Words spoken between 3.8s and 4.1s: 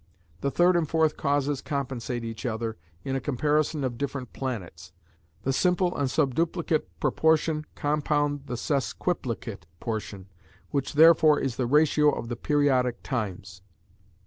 of